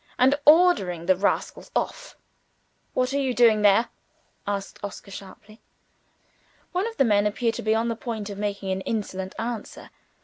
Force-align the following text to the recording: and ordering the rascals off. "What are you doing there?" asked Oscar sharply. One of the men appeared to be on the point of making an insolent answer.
and 0.17 0.33
ordering 0.47 1.05
the 1.05 1.15
rascals 1.15 1.69
off. 1.75 2.15
"What 2.95 3.13
are 3.13 3.19
you 3.19 3.35
doing 3.35 3.61
there?" 3.61 3.89
asked 4.47 4.79
Oscar 4.83 5.11
sharply. 5.11 5.61
One 6.71 6.87
of 6.87 6.97
the 6.97 7.05
men 7.05 7.27
appeared 7.27 7.53
to 7.53 7.61
be 7.61 7.75
on 7.75 7.87
the 7.87 7.95
point 7.95 8.27
of 8.31 8.39
making 8.39 8.71
an 8.71 8.81
insolent 8.81 9.35
answer. 9.37 9.91